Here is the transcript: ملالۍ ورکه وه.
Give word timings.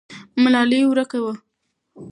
ملالۍ 0.41 0.81
ورکه 0.87 1.17
وه. 1.23 1.33